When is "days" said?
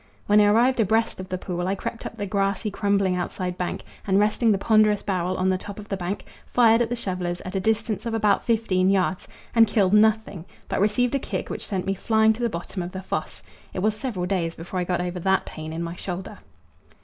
14.25-14.55